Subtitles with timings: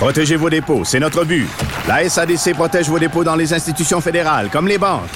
[0.00, 1.46] Protégez vos dépôts, c'est notre but.
[1.86, 5.10] La SADC protège vos dépôts dans les institutions fédérales, comme les banques.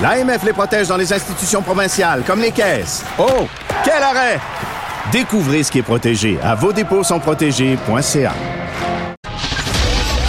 [0.00, 3.04] L'AMF les protège dans les institutions provinciales, comme les caisses.
[3.18, 3.46] Oh,
[3.84, 4.40] quel arrêt!
[5.12, 8.32] Découvrez ce qui est protégé à vos dépôts sont protégés.ca.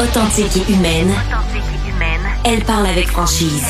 [0.04, 1.14] Authentique et humaine.
[2.44, 3.66] Elle parle avec franchise.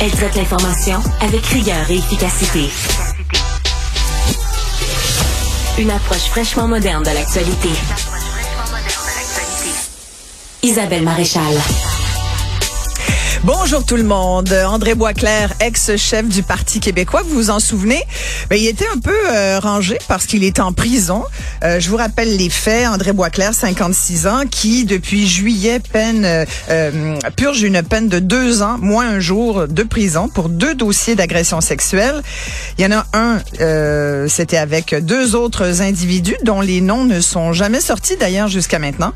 [0.00, 2.70] Elle traite l'information avec rigueur et efficacité.
[5.78, 7.68] Une approche fraîchement moderne de l'actualité.
[10.62, 11.54] Isabelle Maréchal.
[13.46, 14.52] Bonjour tout le monde.
[14.52, 18.02] André Boisclair, ex-chef du Parti québécois, vous vous en souvenez?
[18.50, 21.22] Ben, il était un peu euh, rangé parce qu'il est en prison.
[21.62, 22.88] Euh, je vous rappelle les faits.
[22.88, 26.24] André Boisclair, 56 ans, qui depuis juillet peine
[26.70, 31.14] euh, purge une peine de deux ans, moins un jour de prison pour deux dossiers
[31.14, 32.22] d'agression sexuelle.
[32.78, 37.52] Il y en a un, c'était avec deux autres individus dont les noms ne sont
[37.52, 39.12] jamais sortis d'ailleurs jusqu'à maintenant.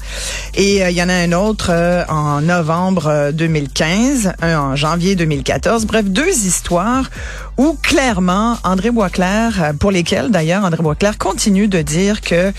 [0.54, 1.72] Et il y en a un autre
[2.08, 5.86] en novembre 2015 un en janvier 2014.
[5.86, 7.10] Bref, deux histoires
[7.56, 12.52] où clairement André Boisclair, pour lesquelles d'ailleurs André Boisclair continue de dire que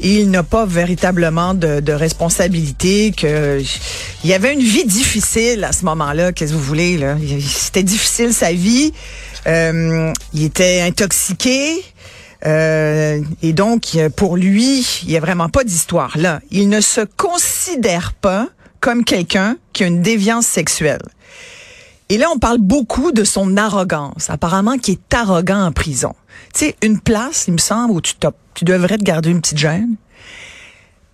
[0.00, 3.62] il n'a pas véritablement de, de responsabilité, que
[4.24, 6.32] il y avait une vie difficile à ce moment-là.
[6.32, 7.16] Qu'est-ce que vous voulez là?
[7.40, 8.92] C'était difficile sa vie.
[9.46, 11.82] Euh, il était intoxiqué.
[12.46, 16.40] Euh, et donc, pour lui, il n'y a vraiment pas d'histoire là.
[16.50, 18.48] Il ne se considère pas
[18.80, 21.02] comme quelqu'un qui a une déviance sexuelle.
[22.08, 24.30] Et là, on parle beaucoup de son arrogance.
[24.30, 26.14] Apparemment, qui est arrogant en prison.
[26.52, 28.14] Tu sais, une place, il me semble, où tu,
[28.54, 29.94] tu devrais te garder une petite gêne,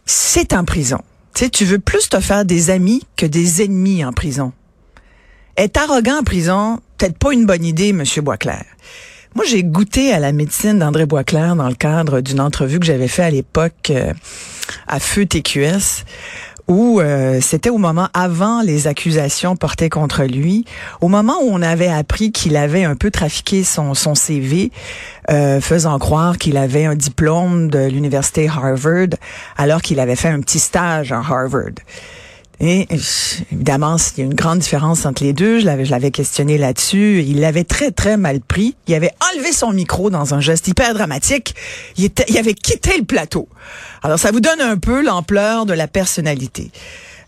[0.06, 1.00] c'est en prison.
[1.34, 4.53] Tu sais, tu veux plus te faire des amis que des ennemis en prison.
[5.59, 8.65] Être arrogant en prison, peut-être pas une bonne idée, Monsieur Boisclair.
[9.34, 13.09] Moi, j'ai goûté à la médecine d'André Boisclair dans le cadre d'une entrevue que j'avais
[13.09, 14.15] fait à l'époque euh,
[14.88, 16.05] à Feu TQS
[16.69, 20.65] où euh, c'était au moment avant les accusations portées contre lui,
[21.00, 24.72] au moment où on avait appris qu'il avait un peu trafiqué son, son CV,
[25.31, 29.16] euh, faisant croire qu'il avait un diplôme de l'université Harvard,
[29.56, 31.75] alors qu'il avait fait un petit stage à Harvard.
[32.59, 32.87] Et
[33.53, 35.61] évidemment, il y a une grande différence entre les deux.
[35.61, 37.22] Je l'avais, je l'avais questionné là-dessus.
[37.27, 38.77] Il l'avait très, très mal pris.
[38.87, 41.55] Il avait enlevé son micro dans un geste hyper dramatique.
[41.99, 43.49] Il, avait quitté le plateau.
[44.03, 46.71] Alors, ça vous donne un peu l'ampleur de la personnalité.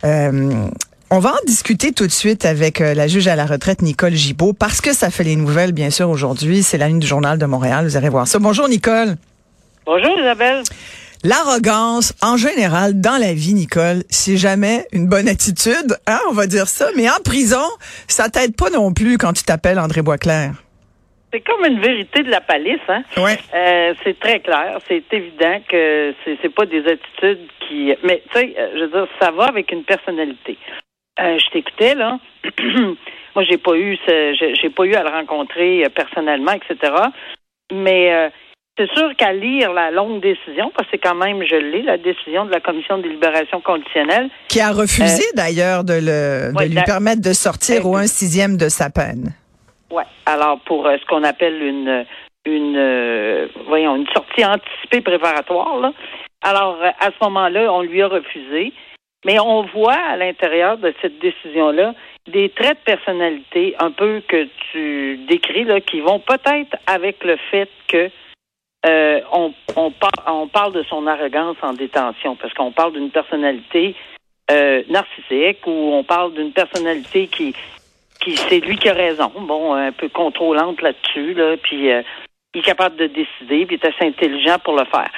[0.04, 0.68] Euh,
[1.10, 4.14] on va en discuter tout de suite avec euh, la juge à la retraite, Nicole
[4.14, 6.62] Gibault, parce que ça fait les nouvelles, bien sûr, aujourd'hui.
[6.62, 7.86] C'est la ligne du Journal de Montréal.
[7.86, 8.38] Vous allez voir ça.
[8.38, 9.16] Bonjour, Nicole.
[9.84, 10.62] Bonjour, Isabelle.
[11.24, 16.46] L'arrogance, en général, dans la vie, Nicole, c'est jamais une bonne attitude, hein, on va
[16.46, 16.86] dire ça.
[16.96, 17.64] Mais en prison,
[18.06, 20.52] ça t'aide pas non plus quand tu t'appelles André Boisclair.
[21.32, 23.02] C'est comme une vérité de la palisse, hein.
[23.16, 23.36] Ouais.
[23.52, 27.92] Euh, c'est très clair, c'est évident que c'est, c'est pas des attitudes qui.
[28.04, 30.56] Mais tu sais, euh, je veux dire, ça va avec une personnalité.
[31.20, 32.18] Euh, je t'écoutais là.
[33.34, 36.92] Moi, j'ai pas eu, ce, j'ai pas eu à le rencontrer personnellement, etc.
[37.72, 38.30] Mais
[38.78, 41.98] c'est sûr qu'à lire la longue décision, parce que c'est quand même, je l'ai, la
[41.98, 44.30] décision de la Commission de libération conditionnelle.
[44.48, 48.56] Qui a refusé euh, d'ailleurs de, le, de lui permettre de sortir au un sixième
[48.56, 49.34] de sa peine.
[49.90, 50.04] Oui.
[50.24, 52.06] Alors, pour euh, ce qu'on appelle une,
[52.46, 55.92] une, euh, voyons, une sortie anticipée préparatoire, là.
[56.42, 58.72] Alors, à ce moment-là, on lui a refusé.
[59.24, 61.92] Mais on voit à l'intérieur de cette décision-là
[62.28, 67.36] des traits de personnalité un peu que tu décris, là, qui vont peut-être avec le
[67.50, 68.10] fait que
[68.86, 69.92] euh, on, on,
[70.26, 73.96] on, parle de son arrogance en détention parce qu'on parle d'une personnalité
[74.50, 77.54] euh, narcissique ou on parle d'une personnalité qui,
[78.20, 82.02] qui c'est lui qui a raison, bon, un peu contrôlante là-dessus, là, puis euh,
[82.54, 85.10] il est capable de décider, puis il est assez intelligent pour le faire.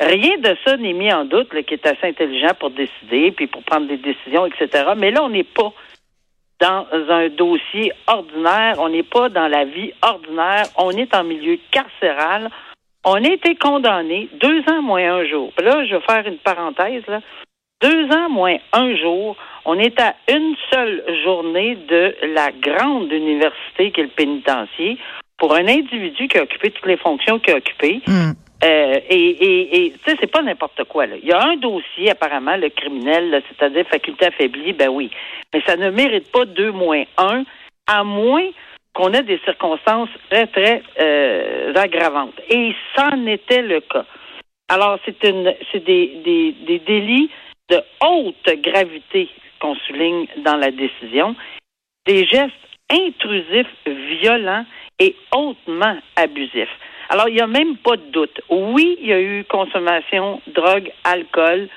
[0.00, 3.62] Rien de ça n'est mis en doute, qu'il est assez intelligent pour décider, puis pour
[3.62, 4.92] prendre des décisions, etc.
[4.96, 5.72] Mais là, on n'est pas
[6.60, 11.58] dans un dossier ordinaire, on n'est pas dans la vie ordinaire, on est en milieu
[11.70, 12.50] carcéral,
[13.04, 15.52] on a été condamné deux ans moins un jour.
[15.62, 17.06] là, je vais faire une parenthèse.
[17.06, 17.20] Là.
[17.82, 23.90] Deux ans moins un jour, on est à une seule journée de la grande université
[23.90, 24.98] qui est le pénitencier
[25.36, 28.00] pour un individu qui a occupé toutes les fonctions qu'il a occupées.
[28.06, 28.32] Hmm.
[28.64, 31.06] Euh, et et, et tu sais, c'est pas n'importe quoi.
[31.06, 31.16] Là.
[31.22, 35.10] Il y a un dossier, apparemment, le criminel, c'est-à-dire faculté affaiblie, ben oui.
[35.52, 37.44] Mais ça ne mérite pas deux moins un,
[37.86, 38.48] à moins
[38.94, 42.40] qu'on ait des circonstances très, très euh, aggravantes.
[42.48, 44.06] Et ça en était le cas.
[44.68, 47.30] Alors, c'est une c'est des, des, des délits
[47.68, 49.28] de haute gravité
[49.60, 51.34] qu'on souligne dans la décision,
[52.06, 52.52] des gestes
[52.90, 54.64] intrusifs, violents
[54.98, 56.76] et hautement abusifs.
[57.08, 58.40] Alors, il n'y a même pas de doute.
[58.48, 61.68] Oui, il y a eu consommation, drogue, alcool.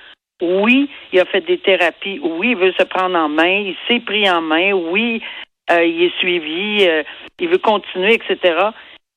[0.42, 2.20] Oui, il a fait des thérapies.
[2.22, 3.66] Oui, il veut se prendre en main.
[3.66, 4.72] Il s'est pris en main.
[4.72, 5.22] Oui,
[5.72, 6.88] euh, il est suivi.
[6.88, 7.04] euh,
[7.40, 8.56] il veut continuer, etc.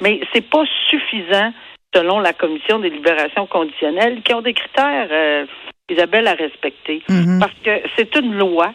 [0.02, 1.52] Mais c'est pas suffisant
[1.94, 5.46] selon la commission des libérations conditionnelles qui ont des critères, euh,
[5.90, 7.02] Isabelle, à respecter.
[7.08, 7.38] Mhm.
[7.40, 8.72] Parce que c'est une loi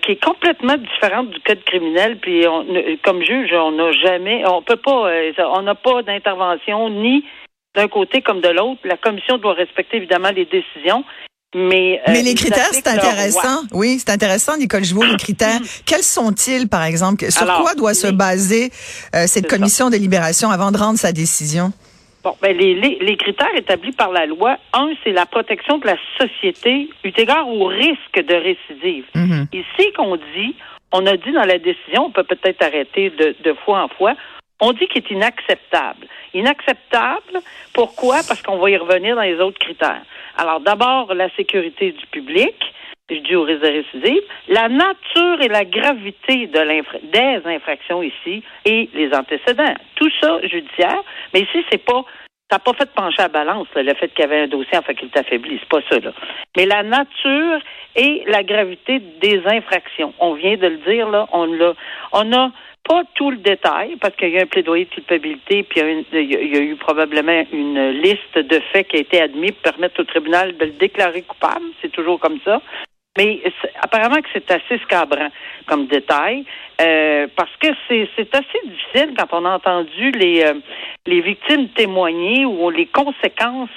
[0.00, 2.16] qui est complètement différente du code criminel.
[2.16, 2.64] Puis, on,
[3.02, 7.22] comme juge, on n'a jamais, on peut pas, on n'a pas d'intervention ni
[7.74, 8.80] d'un côté comme de l'autre.
[8.84, 11.04] La commission doit respecter évidemment les décisions.
[11.54, 13.62] Mais, euh, Mais les critères, c'est leur intéressant.
[13.72, 15.60] Oui, c'est intéressant, Nicole Gibault, les critères.
[15.86, 17.30] Quels sont-ils, par exemple?
[17.30, 18.70] Sur Alors, quoi doit se baser
[19.14, 19.56] euh, cette ça.
[19.56, 21.72] commission de libération avant de rendre sa décision?
[22.24, 25.86] Bon, ben les, les, les critères établis par la loi, un, c'est la protection de
[25.86, 29.04] la société eu égard au risque de récidive.
[29.14, 29.46] Mhm.
[29.52, 30.56] Ici qu'on dit,
[30.90, 34.14] on a dit dans la décision, on peut peut-être arrêter de, de fois en fois,
[34.60, 36.06] on dit qu'il est inacceptable.
[36.32, 37.42] Inacceptable,
[37.74, 38.20] pourquoi?
[38.26, 40.02] Parce qu'on va y revenir dans les autres critères.
[40.36, 42.54] Alors d'abord, la sécurité du public,
[43.10, 48.42] je dis au risque de récidive, la nature et la gravité de des infractions ici
[48.64, 49.74] et les antécédents.
[49.96, 51.02] Tout ça judiciaire,
[51.32, 52.04] mais ici, c'est pas
[52.50, 54.48] ça n'a pas fait pencher à la balance là, le fait qu'il y avait un
[54.48, 56.12] dossier en faculté affaiblie, c'est pas ça là.
[56.56, 57.58] Mais la nature
[57.96, 61.72] et la gravité des infractions, on vient de le dire là, on l'a,
[62.12, 62.52] on n'a
[62.86, 65.86] pas tout le détail parce qu'il y a un plaidoyer de culpabilité, puis il y,
[65.86, 69.72] a une- y a- eu probablement une liste de faits qui a été admis pour
[69.72, 71.64] permettre au tribunal de le déclarer coupable.
[71.80, 72.60] C'est toujours comme ça.
[73.16, 73.40] Mais
[73.80, 75.28] apparemment que c'est assez scabrant
[75.66, 76.44] comme détail,
[76.80, 80.54] euh, parce que c'est assez difficile quand on a entendu les euh,
[81.06, 83.70] les victimes témoigner ou les conséquences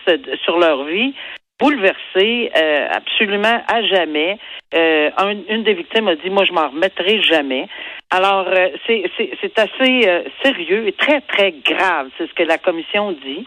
[0.44, 1.14] sur leur vie
[1.60, 4.38] bouleversées euh, absolument à jamais.
[4.74, 7.68] Euh, un- une des victimes a dit moi je m'en remettrai jamais.
[8.12, 13.46] Alors euh, c'est assez sérieux et très très grave, c'est ce que la commission dit.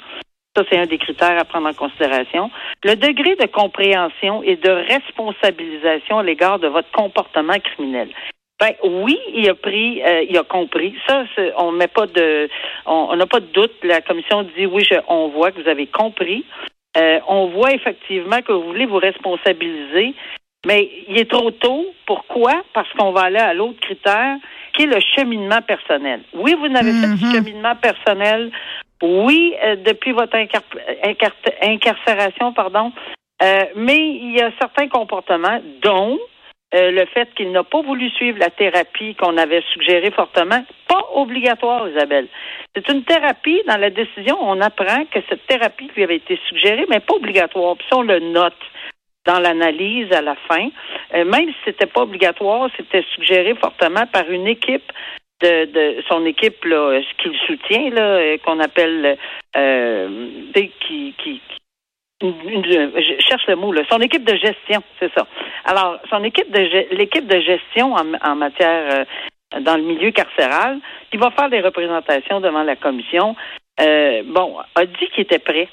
[0.57, 2.51] Ça, c'est un des critères à prendre en considération.
[2.83, 8.09] Le degré de compréhension et de responsabilisation à l'égard de votre comportement criminel.
[8.59, 10.95] Ben oui, il a pris, euh, il a compris.
[11.07, 11.23] Ça,
[11.57, 12.49] on met pas de,
[12.85, 13.73] on n'a pas de doute.
[13.85, 16.45] La commission dit oui, je- on voit que vous avez compris.
[16.97, 20.15] Euh, on voit effectivement que vous voulez vous responsabiliser,
[20.67, 21.87] mais il est trop tôt.
[22.07, 22.63] Pourquoi?
[22.75, 24.37] Parce qu'on va aller à l'autre critère,
[24.75, 26.23] qui est le cheminement personnel.
[26.35, 28.51] Oui, vous n'avez fait du cheminement personnel.
[29.03, 30.63] Oui, euh, depuis votre incar-
[31.05, 31.33] incar-
[31.63, 32.93] incarcération, pardon.
[33.43, 36.19] Euh, mais il y a certains comportements, dont
[36.75, 41.05] euh, le fait qu'il n'a pas voulu suivre la thérapie qu'on avait suggérée fortement, pas
[41.15, 42.29] obligatoire, Isabelle.
[42.75, 43.61] C'est une thérapie.
[43.67, 47.77] Dans la décision, on apprend que cette thérapie lui avait été suggérée, mais pas obligatoire.
[47.77, 48.55] Puis on le note
[49.27, 50.69] dans l'analyse à la fin.
[51.15, 54.93] Euh, même si c'était pas obligatoire, c'était suggéré fortement par une équipe
[55.41, 59.17] de, de son équipe là, ce qu'il soutient, là, euh, qu'on appelle
[59.57, 60.09] euh,
[60.55, 61.41] qui, qui,
[62.23, 65.27] je cherche le mot là, son équipe de gestion, c'est ça.
[65.65, 69.07] Alors, son équipe de l'équipe de gestion en, en matière
[69.55, 70.79] euh, dans le milieu carcéral,
[71.11, 73.35] qui va faire des représentations devant la commission,
[73.81, 75.69] euh, bon, a dit qu'il était prêt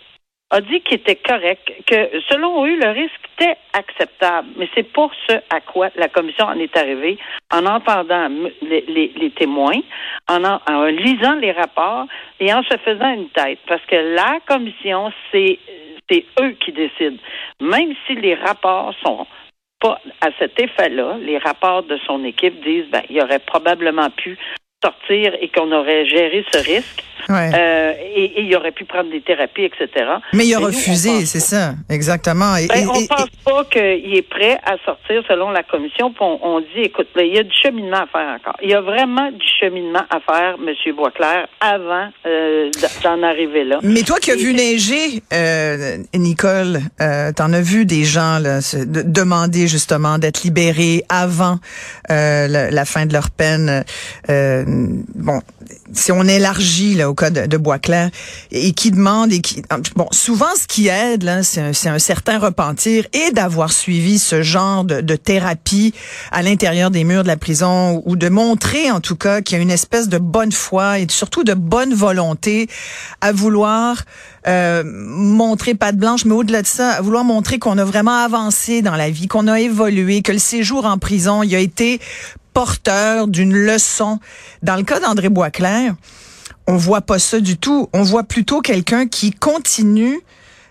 [0.49, 4.47] a dit qu'il était correct, que selon eux, le risque était acceptable.
[4.55, 7.17] Mais c'est pas ce à quoi la commission en est arrivée
[7.53, 8.29] en entendant
[8.61, 9.81] les, les- les témoins,
[10.29, 12.05] en lisant les rapports
[12.39, 13.59] et en se faisant une tête.
[13.67, 15.59] Parce que la commission, c'est
[16.09, 17.17] c'est eux qui décident.
[17.61, 19.25] Même si les rapports sont
[19.79, 24.37] pas à cet effet-là, les rapports de son équipe disent ben, il aurait probablement pu
[24.88, 27.03] sortir et qu'on aurait géré ce risque.
[27.29, 27.50] Ouais.
[27.53, 30.05] Euh, et, et il aurait pu prendre des thérapies, etc.
[30.34, 32.55] Mais il a refusé, c'est ça, exactement.
[32.55, 36.13] Et- Ben, et- on et- pense pas qu'il est prêt à sortir selon la commission.
[36.22, 38.55] On, on dit, écoute, là, il y a du cheminement à faire encore.
[38.62, 40.96] Il y a vraiment du cheminement à faire, M.
[40.96, 42.69] Boisclair, avant euh,
[43.03, 43.79] d'en arriver là.
[43.84, 48.62] Mais toi qui as vu neiger, euh, Nicole, euh, t'en as vu des gens là,
[48.62, 51.57] se de- demander justement d'être libérés avant
[52.10, 53.84] euh, la, la fin de leur peine.
[54.67, 55.41] Euh, bon,
[55.93, 58.09] si on élargit là, au cas de, de Boisclair,
[58.51, 59.62] et qui demande, et qui,
[59.95, 64.41] bon, souvent ce qui aide, là, c'est un, un, certain repentir et d'avoir suivi ce
[64.41, 65.93] genre de, de thérapie
[66.31, 69.59] à l'intérieur des murs de la prison, ou de montrer en tout cas qu'il y
[69.59, 72.67] a une espèce de bonne foi et surtout de bonne volonté
[73.21, 74.03] à vouloir
[74.47, 78.95] euh, montrer patte blanche, mais au-delà de ça, vouloir montrer qu'on a vraiment avancé dans
[78.95, 81.99] la vie, qu'on a évolué, que le séjour en prison, il a été
[82.53, 84.19] porteur d'une leçon.
[84.63, 85.95] Dans le cas d'André Boisclair,
[86.65, 87.89] on voit pas ça du tout.
[87.93, 90.19] On voit plutôt quelqu'un qui continue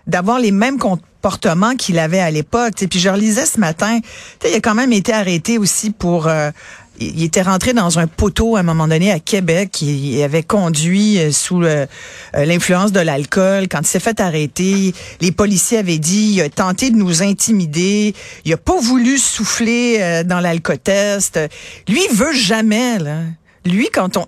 [0.05, 2.81] d'avoir les mêmes comportements qu'il avait à l'époque.
[2.81, 3.99] Et puis je relisais ce matin,
[4.45, 6.51] il a quand même été arrêté aussi pour euh,
[6.99, 9.81] il était rentré dans un poteau à un moment donné à Québec.
[9.81, 11.85] Il avait conduit euh, sous euh,
[12.33, 13.67] l'influence de l'alcool.
[13.67, 18.13] Quand il s'est fait arrêter, les policiers avaient dit il a tenté de nous intimider.
[18.45, 21.39] Il a pas voulu souffler euh, dans l'alcotest.
[21.87, 23.19] Lui, il veut jamais là.
[23.65, 24.25] Lui, quand on,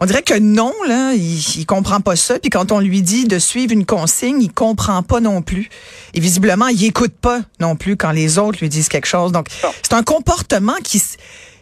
[0.00, 2.38] on dirait que non, là, il, il comprend pas ça.
[2.38, 5.70] Puis quand on lui dit de suivre une consigne, il comprend pas non plus.
[6.12, 9.32] Et visiblement, il écoute pas non plus quand les autres lui disent quelque chose.
[9.32, 9.46] Donc,
[9.82, 11.02] c'est un comportement qui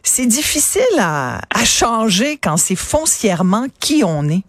[0.03, 4.43] c'est difficile à, changer quand c'est foncièrement qui on est.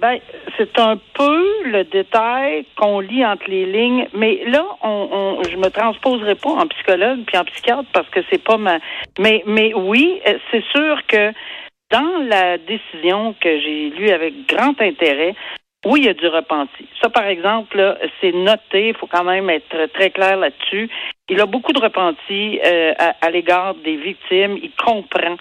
[0.00, 0.18] Ben,
[0.56, 5.08] c'est un peu le détail qu'on lit entre les lignes, mais là, on,
[5.38, 8.78] on, je me transposerai pas en psychologue puis en psychiatre parce que c'est pas ma.
[9.18, 10.20] Mais, mais oui,
[10.50, 11.32] c'est sûr que
[11.90, 15.34] dans la décision que j'ai lue avec grand intérêt,
[15.84, 16.86] oui, il y a du repenti.
[17.00, 18.88] Ça, par exemple, c'est noté.
[18.88, 20.88] Il faut quand même être très clair là-dessus.
[21.28, 24.58] Il a beaucoup de repenti euh, à, l'égard des victimes.
[24.62, 25.36] Il comprend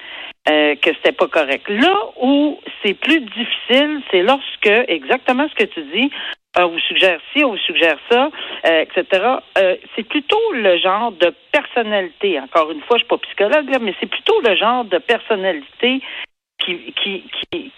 [0.49, 1.67] euh, que c'était pas correct.
[1.67, 6.09] Là où c'est plus difficile, c'est lorsque exactement ce que tu dis.
[6.57, 8.29] On vous suggère ci, on vous suggère ça,
[8.67, 9.37] euh, etc.
[9.57, 12.39] Euh, c'est plutôt le genre de personnalité.
[12.39, 16.01] Encore une fois, je suis pas psychologue là, mais c'est plutôt le genre de personnalité
[16.59, 17.71] qui, qui, qui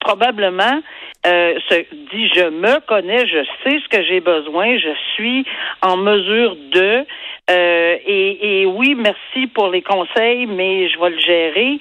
[0.00, 0.80] probablement
[1.26, 1.74] euh, se
[2.10, 5.44] dit je me connais, je sais ce que j'ai besoin, je suis
[5.82, 7.04] en mesure de
[7.50, 11.80] euh, et, et, oui, merci pour les conseils, mais je vais le gérer.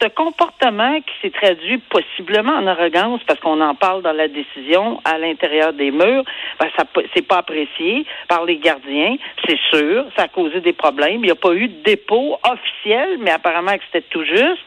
[0.00, 5.00] Ce comportement qui s'est traduit possiblement en arrogance, parce qu'on en parle dans la décision
[5.04, 6.22] à l'intérieur des murs,
[6.60, 11.16] ben ça c'est pas apprécié par les gardiens, c'est sûr, ça a causé des problèmes.
[11.16, 14.62] Il n'y a pas eu de dépôt officiel, mais apparemment que c'était tout juste.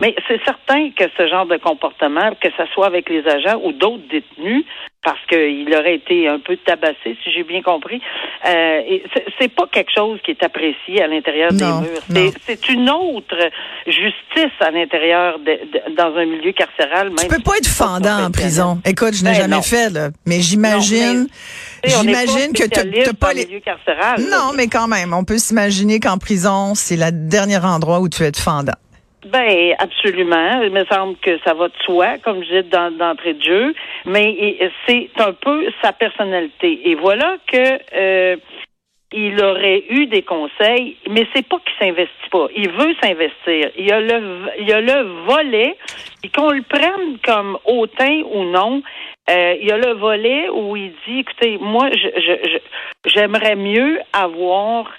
[0.00, 3.70] Mais c'est certain que ce genre de comportement, que ce soit avec les agents ou
[3.70, 4.64] d'autres détenus,
[5.02, 8.00] parce qu'il aurait été un peu tabassé, si j'ai bien compris.
[8.46, 8.80] Euh,
[9.40, 12.30] c'est pas quelque chose qui est apprécié à l'intérieur des murs.
[12.46, 13.36] C'est une autre
[13.86, 15.58] justice à l'intérieur de,
[15.96, 17.08] dans un milieu carcéral.
[17.08, 18.80] Même tu peux pas être fendant en prison.
[18.84, 21.26] Écoute, je n'ai ben jamais fait, là, mais j'imagine.
[21.84, 23.60] J'imagine que tu pas les.
[23.60, 28.08] Carcéral, non, mais quand même, on peut s'imaginer qu'en prison, c'est le dernier endroit où
[28.08, 28.72] tu es fendant.
[29.26, 30.62] Ben absolument.
[30.62, 33.74] Il me semble que ça va de soi, comme je dis d'entrée de jeu,
[34.04, 36.90] mais c'est un peu sa personnalité.
[36.90, 38.36] Et voilà que euh,
[39.12, 42.46] il aurait eu des conseils, mais c'est pas qu'il s'investit pas.
[42.56, 43.70] Il veut s'investir.
[43.76, 45.76] Il y a le il y a le volet,
[46.24, 48.82] et qu'on le prenne comme hautain ou non.
[49.30, 52.58] Euh, il y a le volet où il dit, écoutez, moi, je
[53.04, 54.90] j'aimerais mieux avoir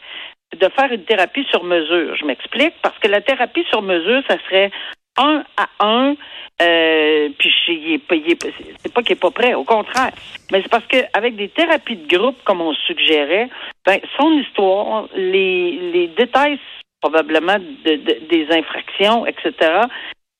[0.59, 2.15] de faire une thérapie sur mesure.
[2.15, 4.71] Je m'explique parce que la thérapie sur mesure, ça serait
[5.17, 6.15] un à un.
[6.61, 10.11] Euh, puis c'est pas qu'il est pas prêt, au contraire.
[10.51, 13.49] Mais c'est parce qu'avec des thérapies de groupe, comme on suggérait,
[13.85, 16.59] ben, son histoire, les, les détails
[17.01, 17.95] probablement de,
[18.29, 19.53] des infractions, etc.,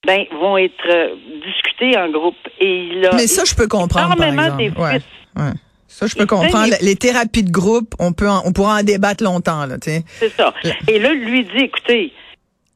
[0.06, 1.16] ben, vont être euh,
[1.46, 2.38] discutés en groupe.
[2.60, 4.16] Et il a, Mais ça, je peux comprendre.
[4.16, 4.62] Par exemple.
[4.80, 5.00] Ouais,
[5.38, 5.52] ouais.
[5.94, 6.74] Ça, je peux comprendre.
[6.82, 10.52] Les thérapies de groupe, on peut, on pourra en débattre longtemps, là, C'est ça.
[10.88, 12.12] Et là, lui dit, écoutez,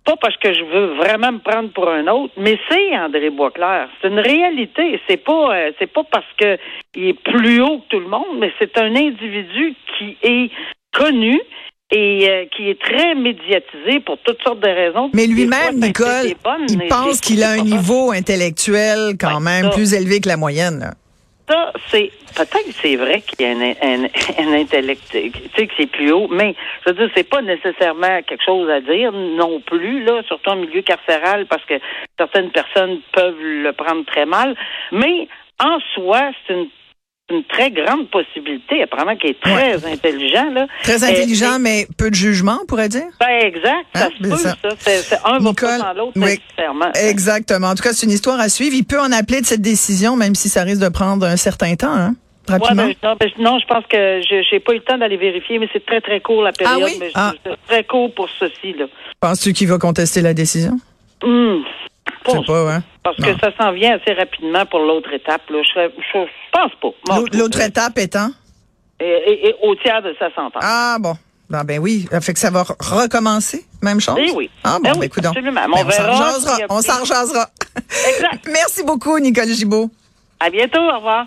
[0.05, 3.89] pas parce que je veux vraiment me prendre pour un autre, mais c'est André Boisclair.
[4.01, 5.01] C'est une réalité.
[5.09, 6.57] C'est pas, euh, c'est pas parce que
[6.95, 10.51] il est plus haut que tout le monde, mais c'est un individu qui est
[10.93, 11.41] connu
[11.91, 15.09] et euh, qui est très médiatisé pour toutes sortes de raisons.
[15.13, 16.35] Mais lui-même, Nicole,
[16.69, 20.79] il pense qu'il a un niveau intellectuel quand même plus élevé que la moyenne.
[20.79, 20.91] Là
[21.47, 25.87] ça, c'est peut-être c'est vrai qu'il y a un, un, intellect, tu sais, que c'est
[25.89, 30.03] plus haut, mais je veux dire, c'est pas nécessairement quelque chose à dire non plus,
[30.03, 31.75] là, surtout en milieu carcéral, parce que
[32.17, 34.55] certaines personnes peuvent le prendre très mal.
[34.91, 35.27] Mais
[35.59, 36.69] en soi, c'est une
[37.29, 40.49] une très grande possibilité, apparemment, qui est très intelligent.
[40.51, 40.67] Là.
[40.83, 43.07] Très intelligent, mais peu de jugement, on pourrait dire?
[43.19, 43.85] Ben, exact.
[43.95, 44.09] Ça hein?
[44.17, 44.55] se peut, ça.
[44.79, 46.91] C'est, un Nicole, va pas dans l'autre nécessairement.
[46.93, 47.67] Exactement.
[47.67, 48.75] En tout cas, c'est une histoire à suivre.
[48.75, 51.75] Il peut en appeler de cette décision, même si ça risque de prendre un certain
[51.75, 52.15] temps, hein?
[52.47, 52.85] Rapidement.
[52.85, 55.59] Ouais, ben, ben, non, je pense que je n'ai pas eu le temps d'aller vérifier,
[55.59, 56.79] mais c'est très, très court la période.
[56.81, 56.97] Ah oui?
[56.97, 57.33] Mais ah.
[57.67, 58.71] Très court pour ceci.
[58.71, 58.85] Là.
[59.19, 60.79] Penses-tu qu'il va contester la décision?
[61.23, 61.65] Hum,
[62.25, 62.83] Je sais pas, hein?
[63.03, 63.33] Parce Non.
[63.33, 65.49] que ça s'en vient assez rapidement pour l'autre étape.
[65.49, 65.59] Là.
[65.63, 65.79] Je,
[66.13, 67.15] je, je pense pas.
[67.33, 68.29] L'autre- étape étant?
[68.99, 70.61] Et, et- et au tiers de sa sentence.
[70.65, 71.15] Ah bon.
[71.49, 74.17] Ben, ben oui, fait que ça va re- recommencer, même chose?
[74.19, 74.49] Eh oui.
[74.65, 75.61] Ah bon, Ben ben, oui, absolument.
[75.61, 75.87] Ben, Mais on
[76.75, 77.23] on s'en on s'en.
[78.09, 78.45] Exact.
[78.51, 79.89] Merci beaucoup, Nicole Gibault.
[80.41, 80.81] À bientôt.
[80.81, 81.25] Au revoir.